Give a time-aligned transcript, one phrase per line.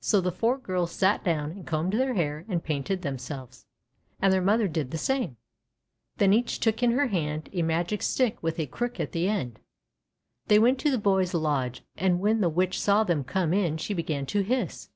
[0.00, 3.66] So the four girls sat down and combed their hair and painted themselves,
[4.18, 5.36] and their mother did the same.
[6.16, 9.58] Then each took in her hand a magic stick with a crook at the end.
[10.46, 13.92] They went to the boy's lodge, and when the Witch saw them come in she
[13.92, 14.88] began to hiss.